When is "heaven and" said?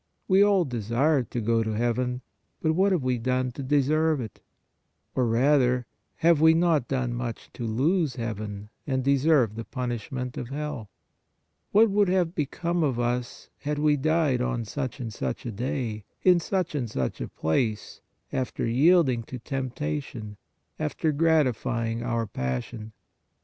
8.15-9.03